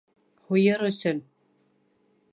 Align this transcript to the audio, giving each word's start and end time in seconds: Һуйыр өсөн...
Һуйыр 0.47 0.81
өсөн... 0.89 1.21